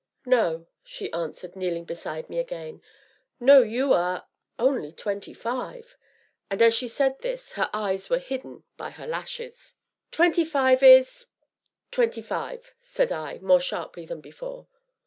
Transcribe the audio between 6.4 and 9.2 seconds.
And, as she said this, her eyes were hidden by her